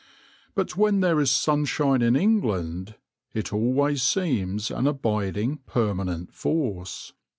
But 0.55 0.75
when 0.75 1.01
there 1.01 1.19
is 1.19 1.29
sunshine 1.29 2.01
in 2.01 2.15
England, 2.15 2.95
it 3.35 3.53
always 3.53 4.01
seems 4.01 4.71
an 4.71 4.87
abiding, 4.87 5.57
permanent 5.67 6.33
force. 6.33 7.13